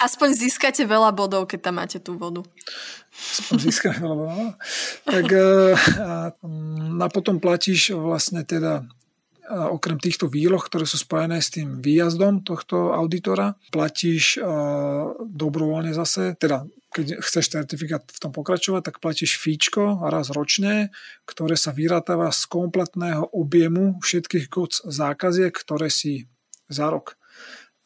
[0.00, 2.40] Aspoň získate veľa bodov, keď tam máte tú vodu.
[3.12, 4.36] Aspoň získate veľa bodov.
[4.40, 4.48] No.
[5.04, 5.44] Tak e,
[6.00, 6.32] a,
[6.96, 8.88] a potom platíš vlastne teda
[9.50, 14.38] okrem týchto výloh, ktoré sú spojené s tým výjazdom tohto auditora, platíš
[15.26, 20.90] dobrovoľne zase, teda keď chceš certifikát v tom pokračovať, tak platíš fíčko raz ročne,
[21.22, 26.26] ktoré sa vyrátáva z kompletného objemu všetkých GOC zákaziek, ktoré si
[26.66, 27.14] za rok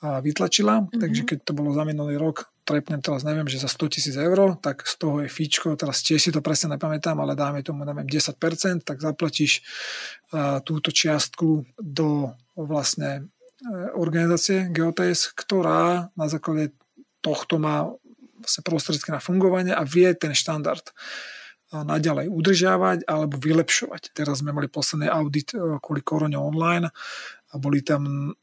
[0.01, 0.85] vytlačila.
[0.85, 1.01] Mm-hmm.
[1.01, 4.57] Takže keď to bolo za minulý rok trepnem teraz, neviem, že za 100 tisíc eur,
[4.59, 8.09] tak z toho je fíčko, teraz tiež si to presne nepamätám, ale dáme tomu, neviem,
[8.09, 9.61] 10%, tak zaplatíš
[10.33, 13.29] uh, túto čiastku do vlastne
[13.69, 16.73] uh, organizácie GeoTS, ktorá na základe
[17.21, 17.93] tohto má
[18.41, 20.93] vlastne prostriedky na fungovanie a vie ten štandard
[21.83, 24.15] naďalej udržiavať alebo vylepšovať.
[24.15, 26.87] Teraz sme mali posledný audit kvôli korone online
[27.55, 28.35] a boli tam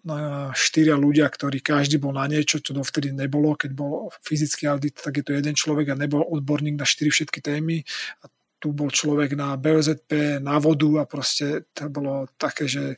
[0.56, 3.60] štyria ľudia, ktorí každý bol na niečo, čo dovtedy nebolo.
[3.60, 7.44] Keď bol fyzický audit, tak je to jeden človek a nebol odborník na štyri všetky
[7.44, 7.84] témy.
[8.24, 12.96] A tu bol človek na BOZP, na vodu a proste to bolo také, že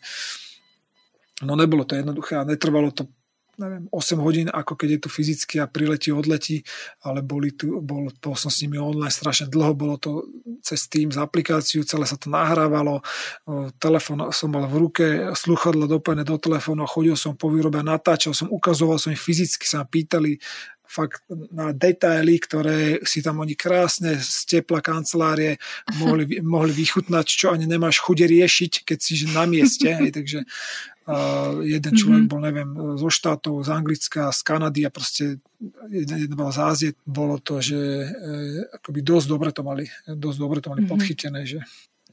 [1.42, 3.10] no nebolo to jednoduché a netrvalo to
[3.58, 6.66] neviem, 8 hodín, ako keď je tu fyzicky a priletí, odletí,
[7.06, 10.26] ale boli tu, bol, bol som s nimi online strašne dlho, bolo to
[10.66, 13.06] cez tým z aplikáciu, celé sa to nahrávalo,
[13.78, 15.06] telefon som mal v ruke,
[15.38, 19.86] sluchadlo dopojené do telefónu, chodil som po výrobe, natáčal som, ukazoval som ich fyzicky, sa
[19.86, 20.42] pýtali
[20.94, 25.58] fakt na detaily, ktoré si tam oni krásne z tepla kancelárie
[25.98, 29.90] mohli, mohli vychutnať, čo ani nemáš chude riešiť, keď si na mieste.
[29.90, 30.40] Hej, takže
[31.04, 32.32] Uh, jeden človek mm-hmm.
[32.32, 35.36] bol, neviem, zo štátov, z Anglicka, z Kanady a proste
[35.92, 36.90] jeden, jeden bol z Ázie.
[37.04, 38.08] Bolo to, že e,
[38.72, 40.94] akoby dosť dobre to mali, dosť dobre to mali mm-hmm.
[40.96, 41.60] podchytené, že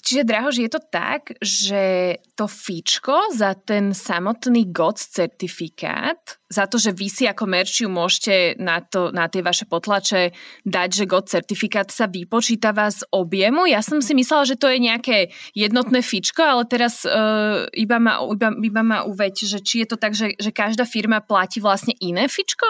[0.01, 6.81] Čiže, Drahož, je to tak, že to fíčko za ten samotný GOTS certifikát, za to,
[6.81, 10.35] že vy si ako merčiu môžete na, to, na tie vaše potlače
[10.67, 13.69] dať, že GOTS certifikát sa vypočítava z objemu.
[13.69, 18.19] Ja som si myslela, že to je nejaké jednotné fíčko, ale teraz uh, iba, ma,
[18.25, 21.95] iba, iba ma uveď, že či je to tak, že, že každá firma platí vlastne
[22.01, 22.67] iné fíčko?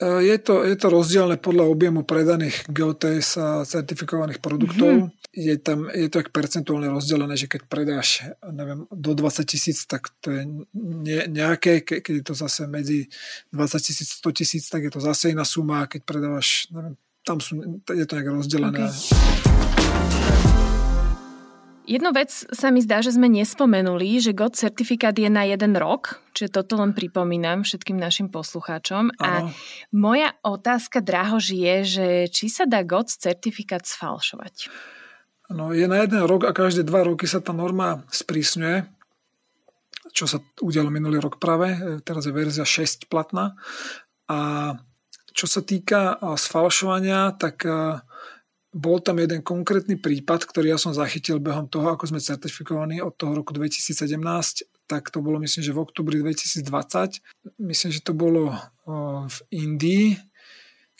[0.00, 4.88] E, je to, je to rozdielne podľa objemu predaných GOTS a certifikovaných produktov.
[4.88, 9.86] Mm-hmm je tam, je to tak percentuálne rozdelené, že keď predáš, neviem, do 20 tisíc,
[9.86, 10.42] tak to je
[10.74, 13.06] ne, nejaké, ke, keď je to zase medzi
[13.54, 17.62] 20 tisíc, 100 tisíc, tak je to zase iná suma, keď predávaš, neviem, tam sú,
[17.86, 18.90] je to nejak rozdelené.
[18.90, 20.59] Okay.
[21.90, 26.22] Jednu vec sa mi zdá, že sme nespomenuli, že GOT certifikát je na jeden rok,
[26.38, 29.10] čiže toto len pripomínam všetkým našim poslucháčom.
[29.18, 29.50] Ano.
[29.50, 29.50] A
[29.90, 34.70] moja otázka, Drahož, je, že či sa dá GOT certifikát sfalšovať?
[35.50, 38.86] No, je na jeden rok a každé dva roky sa tá norma sprísňuje,
[40.14, 43.58] čo sa udialo minulý rok práve, e, teraz je verzia 6 platná.
[44.30, 44.78] A
[45.34, 47.66] čo sa týka sfalšovania, tak
[48.70, 53.18] bol tam jeden konkrétny prípad, ktorý ja som zachytil behom toho, ako sme certifikovaní od
[53.18, 54.06] toho roku 2017,
[54.86, 57.22] tak to bolo myslím, že v oktobri 2020.
[57.58, 58.54] Myslím, že to bolo
[59.26, 60.18] v Indii,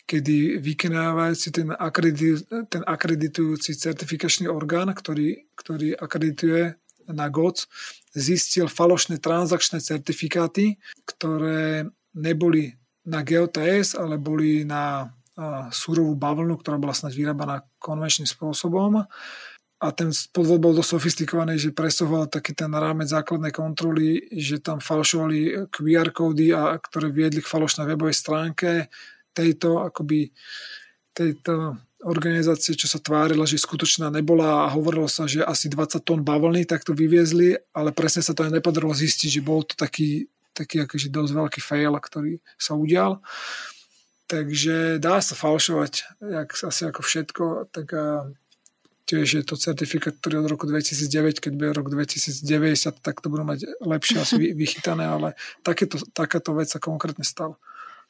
[0.03, 6.75] kedy vykonávajúci ten, akredit, ten akreditujúci certifikačný orgán, ktorý, ktorý akredituje
[7.07, 7.67] na GOC,
[8.11, 10.75] zistil falošné transakčné certifikáty,
[11.07, 12.75] ktoré neboli
[13.07, 15.15] na GOTS, ale boli na
[15.71, 19.07] surovú bavlnu, ktorá bola snad vyrábaná konvenčným spôsobom.
[19.81, 24.77] A ten podvod bol dosť sofistikovaný, že presoval taký ten rámec základnej kontroly, že tam
[24.77, 28.93] falšovali QR kódy, a, ktoré viedli k falošnej webovej stránke
[29.33, 30.29] tejto akoby
[31.11, 36.21] tejto organizácie, čo sa tvárila, že skutočná nebola a hovorilo sa, že asi 20 tón
[36.25, 40.81] bavlny takto vyviezli, ale presne sa to aj nepodarilo zistiť, že bol to taký, taký
[40.81, 43.21] akože dosť veľký fail, ktorý sa udial.
[44.31, 47.43] Takže dá sa falšovať jak, asi ako všetko,
[47.75, 48.31] tak a
[49.11, 53.43] tiež je to certifikát, ktorý od roku 2009, keď bude rok 2090, tak to budú
[53.43, 55.35] mať lepšie asi vychytané, ale
[55.67, 57.59] takéto, takáto vec sa konkrétne stala.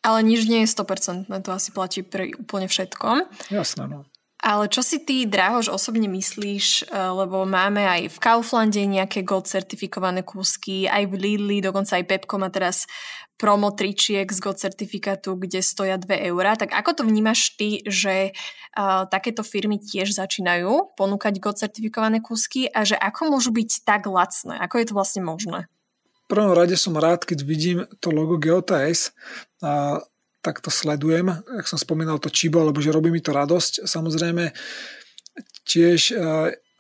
[0.06, 3.26] Ale nič nie je 100%, to asi platí pre úplne všetko.
[3.50, 4.06] Jasné, no.
[4.42, 9.46] Ale čo si ty, Drahož, osobne myslíš, e, lebo máme aj v Kauflande nejaké gold
[9.46, 12.90] certifikované kúsky, aj v Lidli, dokonca aj Pepko má teraz
[13.38, 16.58] promo tričiek z gold certifikátu, kde stoja 2 eurá.
[16.58, 18.34] Tak ako to vnímaš ty, že
[18.78, 24.06] uh, takéto firmy tiež začínajú ponúkať gold certifikované kúsky a že ako môžu byť tak
[24.06, 24.62] lacné?
[24.62, 25.66] Ako je to vlastne možné?
[26.32, 29.12] prvom rade som rád, keď vidím to logo GeoTS
[29.60, 30.00] a
[30.42, 33.86] tak to sledujem, ak som spomínal to Chibo, alebo že robí mi to radosť.
[33.86, 34.54] Samozrejme,
[35.66, 36.18] tiež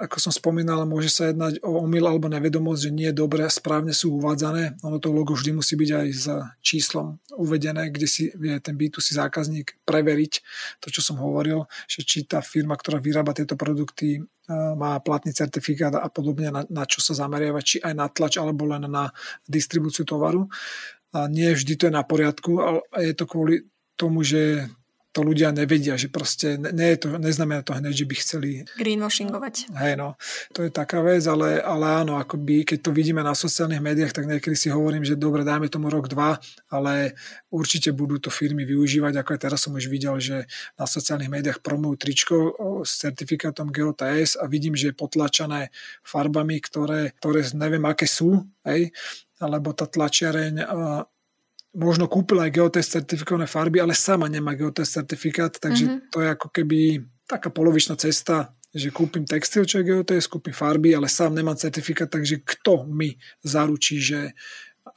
[0.02, 3.54] ako som spomínal, môže sa jednať o omyl alebo nevedomosť, že nie je dobre a
[3.54, 4.82] správne sú uvádzané.
[4.82, 6.26] Ono to logo vždy musí byť aj s
[6.66, 10.34] číslom uvedené, kde si vie ten B2C zákazník preveriť
[10.82, 15.94] to, čo som hovoril, že či tá firma, ktorá vyrába tieto produkty, má platný certifikát
[15.94, 19.14] a podobne, na, na čo sa zameriava, či aj na tlač alebo len na
[19.46, 20.50] distribúciu tovaru.
[21.12, 23.68] A nie vždy to je na poriadku, ale je to kvôli
[24.00, 24.72] tomu, že
[25.12, 28.50] to ľudia nevedia, že proste nie je to, neznamená to hneď, že by chceli...
[28.80, 29.76] Greenwashingovať.
[29.76, 30.16] Hej, no,
[30.56, 34.32] to je taká vec, ale, ale áno, akoby, keď to vidíme na sociálnych médiách, tak
[34.32, 36.40] niekedy si hovorím, že dobre, dajme tomu rok, dva,
[36.72, 37.20] ale
[37.52, 40.48] určite budú to firmy využívať, ako aj teraz som už videl, že
[40.80, 42.36] na sociálnych médiách promujú tričko
[42.88, 45.76] s certifikátom GOTS a vidím, že je potlačané
[46.08, 48.96] farbami, ktoré, ktoré neviem, aké sú, hej,
[49.44, 50.64] alebo tá tlačiareň
[51.72, 56.10] možno kúpila aj GOTS certifikované farby, ale sama nemá GOTS certifikát, takže mm-hmm.
[56.12, 56.80] to je ako keby
[57.28, 62.12] taká polovičná cesta, že kúpim textil, čo je GOTS, kúpim farby, ale sám nemám certifikát,
[62.12, 64.36] takže kto mi zaručí, že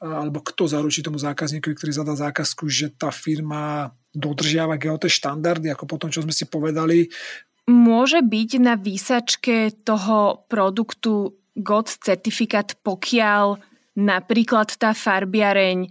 [0.01, 5.85] alebo kto zaručí tomu zákazníkovi, ktorý zadá zákazku, že tá firma dodržiava GOTS štandardy, ako
[5.87, 7.07] potom, čo sme si povedali.
[7.71, 13.63] Môže byť na výsačke toho produktu GOT certifikát, pokiaľ
[13.95, 15.89] napríklad tá farbiareň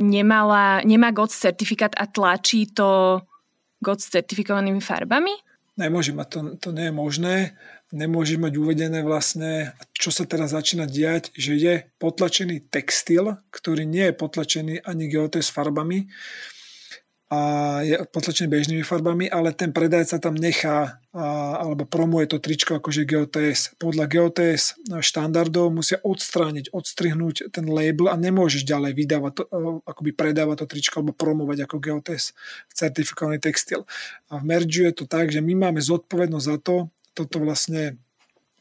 [0.00, 3.20] nemala, nemá GOTS certifikát a tlačí to
[3.80, 5.32] GOTS certifikovanými farbami?
[5.76, 7.34] Nemôže mať, to, to nie je možné.
[7.92, 14.10] Nemôže mať uvedené vlastne, čo sa teraz začína diať, že je potlačený textil, ktorý nie
[14.10, 16.08] je potlačený ani GOTS farbami,
[17.26, 17.40] a
[17.82, 23.02] je potlačený bežnými farbami, ale ten predajca tam nechá a, alebo promuje to tričko akože
[23.02, 23.74] GOTS.
[23.82, 29.42] Podľa GOTS štandardov musia odstrániť, odstrihnúť ten label a nemôžeš ďalej vydávať to,
[29.82, 32.30] akoby predávať to tričko alebo promovať ako GOTS
[32.70, 33.82] certifikovaný textil.
[34.30, 37.98] A v Mergiu je to tak, že my máme zodpovednosť za to, toto vlastne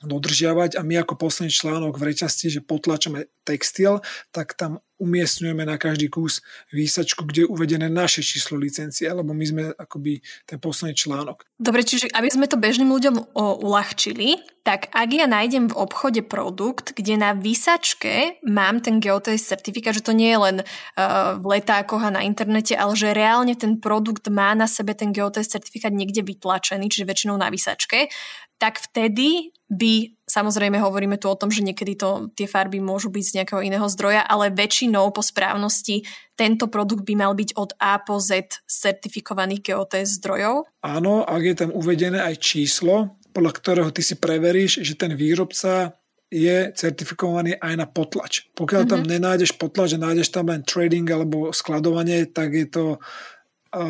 [0.05, 4.01] dodržiavať a my ako posledný článok v reťazci, že potlačame textil,
[4.33, 6.39] tak tam umiestňujeme na každý kus
[6.71, 11.43] výsačku, kde je uvedené naše číslo licencie, lebo my sme akoby ten posledný článok.
[11.59, 16.25] Dobre, čiže aby sme to bežným ľuďom o, uľahčili, tak ak ja nájdem v obchode
[16.25, 21.45] produkt, kde na výsačke mám ten GOTS certifikát, že to nie je len uh, v
[21.59, 25.93] letákoch a na internete, ale že reálne ten produkt má na sebe ten GOTS certifikát
[25.93, 28.09] niekde vytlačený, čiže väčšinou na výsačke,
[28.57, 33.23] tak vtedy by, samozrejme hovoríme tu o tom, že niekedy to, tie farby môžu byť
[33.23, 36.05] z nejakého iného zdroja, ale väčšinou po správnosti
[36.37, 40.69] tento produkt by mal byť od A po Z certifikovaných GOTS zdrojov?
[40.85, 45.97] Áno, ak je tam uvedené aj číslo, podľa ktorého ty si preveríš, že ten výrobca
[46.29, 48.49] je certifikovaný aj na potlač.
[48.57, 48.93] Pokiaľ mm-hmm.
[48.93, 49.09] tam mhm.
[49.17, 52.83] nenájdeš potlač a nájdeš tam len trading alebo skladovanie, tak je to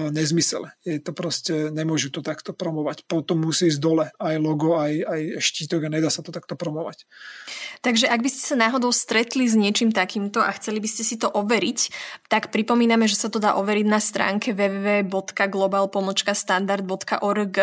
[0.09, 0.65] nezmysel.
[0.81, 3.05] Je to proste, nemôžu to takto promovať.
[3.05, 7.05] Potom musí ísť dole aj logo, aj, aj štítok a nedá sa to takto promovať.
[7.85, 11.21] Takže ak by ste sa náhodou stretli s niečím takýmto a chceli by ste si
[11.21, 11.93] to overiť,
[12.33, 17.57] tak pripomíname, že sa to dá overiť na stránke www.globalpomočkastandard.org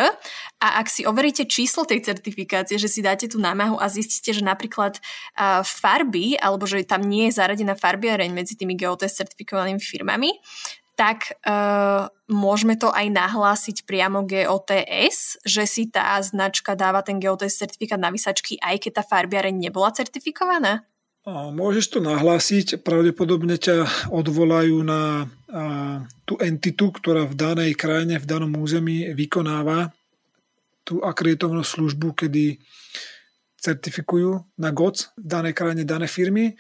[0.63, 4.47] a ak si overíte číslo tej certifikácie, že si dáte tú námahu a zistíte, že
[4.47, 5.03] napríklad
[5.67, 10.39] farby, alebo že tam nie je zaradená farbiareň medzi tými GOTS certifikovanými firmami,
[11.03, 17.59] tak uh, môžeme to aj nahlásiť priamo GOTS, že si tá značka dáva ten GOTS
[17.59, 20.87] certifikát na vysačky, aj keď tá farbiareň nebola certifikovaná?
[21.27, 28.27] Môžeš to nahlásiť, pravdepodobne ťa odvolajú na a, tú entitu, ktorá v danej krajine, v
[28.27, 29.91] danom území vykonáva
[30.87, 32.63] tú akreditovanú službu, kedy
[33.59, 36.59] certifikujú na GOC v danej krajine dané firmy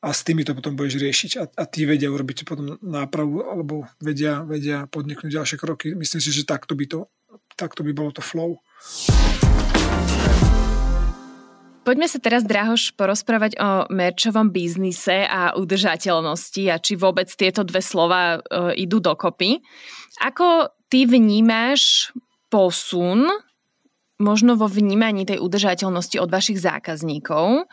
[0.00, 3.84] a s tými to potom budeš riešiť a, a tí vedia urobiť potom nápravu alebo
[4.00, 5.92] vedia, vedia podniknúť ďalšie kroky.
[5.92, 6.98] Myslím si, že takto by, to,
[7.54, 8.56] takto by bolo to flow.
[11.80, 17.80] Poďme sa teraz, Drahoš, porozprávať o merčovom biznise a udržateľnosti a či vôbec tieto dve
[17.80, 19.64] slova e, idú dokopy.
[20.20, 22.12] Ako ty vnímaš
[22.52, 23.26] posun
[24.20, 27.64] možno vo vnímaní tej udržateľnosti od vašich zákazníkov,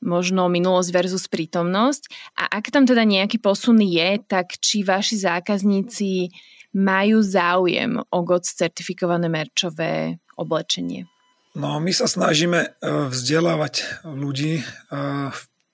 [0.00, 2.06] možno minulosť versus prítomnosť.
[2.38, 6.30] A ak tam teda nejaký posun je, tak či vaši zákazníci
[6.78, 11.10] majú záujem o GOTS certifikované merčové oblečenie?
[11.56, 12.68] No, my sa snažíme e,
[13.08, 14.64] vzdelávať ľudí e,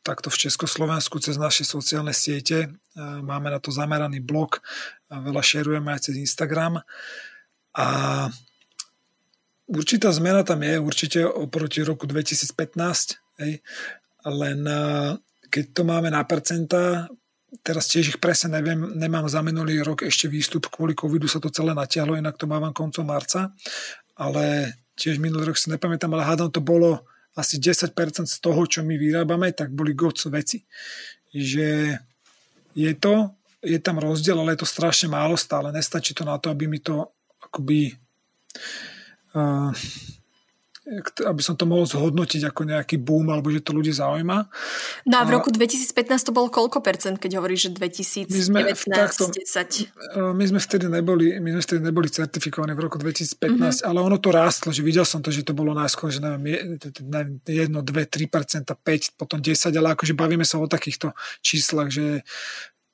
[0.06, 2.58] takto v Československu cez naše sociálne siete.
[2.62, 2.68] E,
[3.02, 4.62] máme na to zameraný blog,
[5.10, 6.86] veľa šerujeme aj cez Instagram.
[7.74, 7.86] A
[9.68, 13.62] určitá zmena tam je, určite oproti roku 2015, hej,
[14.26, 14.60] len
[15.52, 17.12] keď to máme na percentá,
[17.60, 21.52] teraz tiež ich presne neviem, nemám za minulý rok ešte výstup, kvôli covidu sa to
[21.52, 23.52] celé natiahlo, inak to mávam koncom marca,
[24.16, 27.04] ale tiež minulý rok si nepamätám, ale hádam to bolo
[27.36, 27.92] asi 10%
[28.28, 30.60] z toho, čo my vyrábame, tak boli GOC veci.
[31.32, 31.96] Že
[32.76, 33.32] je to,
[33.64, 35.72] je tam rozdiel, ale je to strašne málo stále.
[35.72, 37.08] Nestačí to na to, aby mi to
[37.40, 37.96] akoby
[41.22, 44.50] aby som to mohol zhodnotiť ako nejaký boom, alebo že to ľudí zaujíma.
[45.06, 48.90] No a v roku 2015 to bolo koľko percent, keď hovoríš, že 2019, my sme,
[48.90, 50.34] takto, 10?
[50.34, 53.86] My sme vtedy neboli, my sme vtedy neboli certifikovaní v roku 2015, mm-hmm.
[53.86, 56.58] ale ono to rástlo, že videl som to, že to bolo najskôr, že neviem,
[56.98, 61.14] 1, 2, 3%, 5, potom 10, ale akože bavíme sa o takýchto
[61.46, 62.26] číslach, že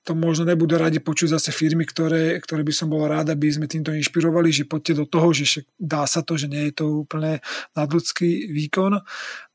[0.08, 3.68] to možno nebudú radi počuť zase firmy, ktoré, ktoré by som bol rád, aby sme
[3.68, 7.44] týmto inšpirovali, že poďte do toho, že dá sa to, že nie je to úplne
[7.76, 9.04] nadľudský výkon,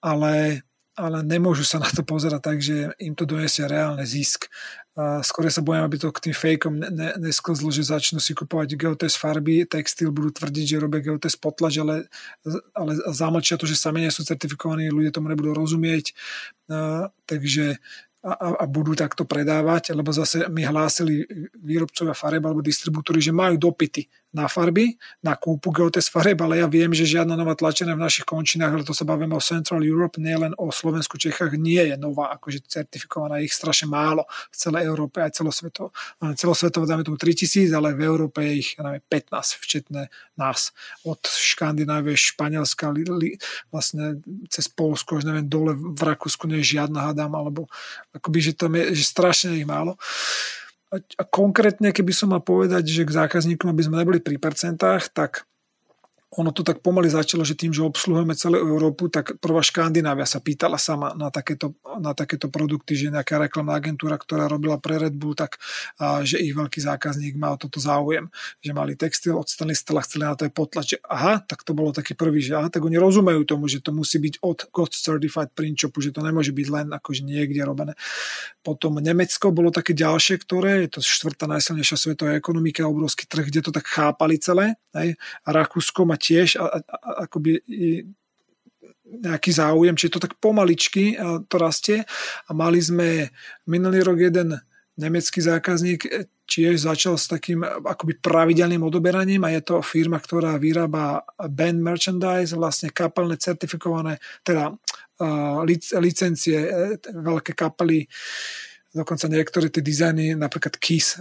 [0.06, 0.62] ale,
[0.94, 4.46] ale nemôžu sa na to pozerať tak, že im to donesie reálne zisk.
[4.94, 8.78] A skôr sa bojím, aby to k tým fejkom ne, nesklzlo, že začnú si kupovať
[8.78, 12.06] geotest farby, textil, budú tvrdiť, že robia geotest potlač, ale,
[12.78, 16.14] ale zamlčia to, že sami nie sú certifikovaní, ľudia tomu nebudú rozumieť.
[17.26, 17.82] Takže
[18.24, 21.28] a, a budú takto predávať, lebo zase mi hlásili
[21.60, 26.66] výrobcovia fareb alebo distribútory, že majú dopity na farby, na kúpu geotest fareb, ale ja
[26.66, 30.18] viem, že žiadna nová tlačená v našich končinách, ale to sa bavíme o Central Europe,
[30.18, 35.22] nielen o Slovensku, Čechách, nie je nová, akože certifikovaná, ich strašne málo v celej Európe,
[35.22, 35.94] aj celosvetovo.
[36.34, 40.74] Celosvetovo dáme tomu 3000, ale v Európe je ich ja neviem, 15, včetne nás.
[41.06, 43.32] Od Škandinávie, Španielska, li, li,
[43.70, 44.18] vlastne
[44.50, 47.70] cez Polsko, už neviem, dole v Rakúsku nie je žiadna, hadám, alebo
[48.14, 49.98] akoby, že tam je že strašne ich málo.
[50.94, 55.50] A konkrétne, keby som mal povedať, že k zákazníkom, aby sme neboli pri percentách, tak
[56.34, 60.42] ono to tak pomaly začalo, že tým, že obsluhujeme celú Európu, tak prvá Škandinávia sa
[60.42, 65.14] pýtala sama na takéto, na takéto produkty, že nejaká reklamná agentúra, ktorá robila pre Red
[65.14, 65.62] Bull, tak
[66.02, 68.30] a, že ich veľký zákazník má o toto záujem,
[68.66, 70.88] že mali textil od Stella, chceli na to aj potlač.
[71.06, 74.18] Aha, tak to bolo taký prvý, že aha, tak oni rozumejú tomu, že to musí
[74.18, 77.94] byť od God Certified Print Shopu, že to nemôže byť len akože niekde robené.
[78.66, 83.62] Potom Nemecko bolo také ďalšie, ktoré je to štvrtá najsilnejšia svetová ekonomika, obrovský trh, kde
[83.62, 84.80] to tak chápali celé.
[84.94, 85.18] Hej.
[85.44, 87.60] A Rakúsko má tiež a, a, a, akoby
[89.04, 91.20] nejaký záujem, čiže to tak pomaličky
[91.52, 92.02] to rastie.
[92.48, 93.30] A mali sme
[93.68, 94.58] minulý rok jeden
[94.98, 96.10] nemecký zákazník e,
[96.46, 102.54] tiež začal s takým akoby pravidelným odoberaním a je to firma, ktorá vyrába band merchandise,
[102.54, 105.66] vlastne kapelné certifikované, teda uh,
[105.98, 108.06] licencie, e, veľké kapely
[108.94, 111.18] dokonca niektoré tie dizajny, napríklad Kiss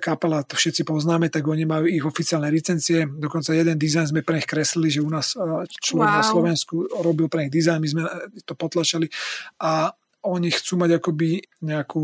[0.00, 3.04] kapela, to všetci poznáme, tak oni majú ich oficiálne licencie.
[3.04, 5.36] Dokonca jeden dizajn sme pre nich kreslili, že u nás
[5.68, 6.18] človek wow.
[6.18, 8.02] na Slovensku robil pre nich dizajn, my sme
[8.48, 9.12] to potlačali
[9.60, 9.92] a
[10.24, 12.02] oni chcú mať akoby nejakú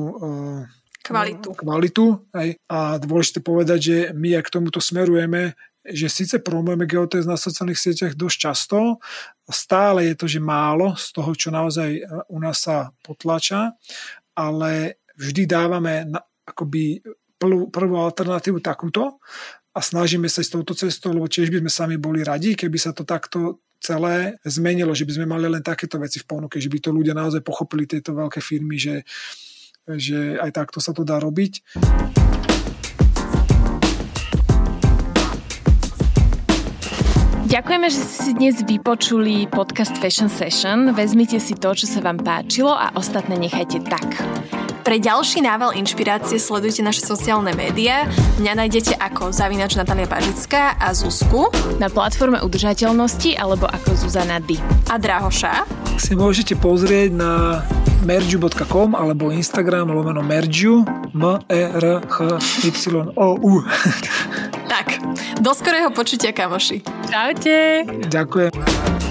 [1.01, 1.49] kvalitu.
[1.57, 2.05] kvalitu
[2.37, 2.49] aj.
[2.69, 5.57] A dôležité povedať, že my ak k tomuto smerujeme,
[5.89, 9.01] že síce promujeme geotest na sociálnych sieťach dosť často,
[9.49, 13.73] stále je to, že málo z toho, čo naozaj u nás sa potlača
[14.39, 17.03] ale vždy dávame na, akoby
[17.37, 19.19] prvú, prvú alternatívu takúto
[19.75, 22.95] a snažíme sa s touto cestou, lebo tiež by sme sami boli radi, keby sa
[22.95, 26.79] to takto celé zmenilo, že by sme mali len takéto veci v ponuke, že by
[26.83, 29.07] to ľudia naozaj pochopili tieto veľké firmy, že,
[29.87, 31.62] že aj takto sa to dá robiť.
[37.49, 40.93] Ďakujeme, že ste si dnes vypočuli podcast Fashion Session.
[40.93, 44.05] Vezmite si to, čo sa vám páčilo a ostatné nechajte tak.
[44.89, 48.09] Pre ďalší nával inšpirácie sledujte naše sociálne médiá.
[48.41, 51.53] Mňa nájdete ako zavinač Natalia Pažická a Zuzku.
[51.76, 54.57] Na platforme udržateľnosti alebo ako Zuzana D.
[54.89, 55.68] A Drahoša.
[56.01, 57.61] Si môžete pozrieť na
[58.09, 62.16] mergiu.com alebo Instagram lomeno mergiu m e r h
[62.64, 62.72] y
[63.12, 63.61] o u
[64.72, 65.05] Tak,
[65.45, 66.80] do skorého počutia, kamoši.
[67.12, 67.84] Čaute.
[68.09, 69.08] Ďakujem.